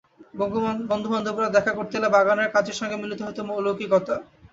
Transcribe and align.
বন্ধুবান্ধবরা 0.89 1.47
দেখা 1.57 1.71
করতে 1.77 1.95
এলে 1.99 2.09
বাগানের 2.15 2.53
কাজের 2.55 2.77
সঙ্গে 2.79 2.97
মিলিত 3.01 3.19
হত 3.23 3.37
লৌকিকতা। 3.59 4.15